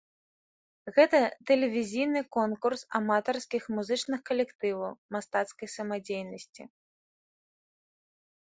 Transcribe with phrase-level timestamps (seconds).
[0.95, 1.17] Гэта
[1.49, 6.63] тэлевізійны конкурс аматарскіх музычных калектываў мастацкай самадзейнасці.